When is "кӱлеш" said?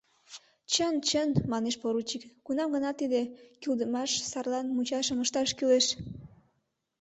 5.57-5.85